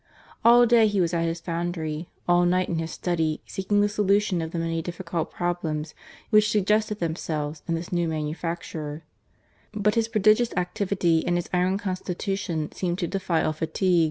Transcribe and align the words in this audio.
All 0.43 0.65
day 0.65 0.87
he 0.87 0.99
was 0.99 1.13
at 1.13 1.25
his 1.25 1.41
foundry, 1.41 2.09
all 2.27 2.43
night 2.43 2.67
in 2.67 2.79
his 2.79 2.89
study 2.89 3.43
seeking 3.45 3.81
the 3.81 3.87
solution 3.87 4.41
of 4.41 4.49
the 4.49 4.57
many 4.57 4.81
difficult 4.81 5.29
problems 5.29 5.93
which 6.31 6.49
suggested 6.51 6.99
themselves 6.99 7.61
in 7.67 7.75
this 7.75 7.91
new 7.91 8.07
manufacture* 8.07 9.03
But 9.73 9.93
his 9.93 10.07
prodigious 10.07 10.55
activity 10.57 11.23
and 11.27 11.35
his 11.35 11.51
iron 11.53 11.77
constitution 11.77 12.71
seemed 12.71 12.97
to 12.97 13.07
defy 13.07 13.43
all 13.43 13.53
fatigue. 13.53 13.99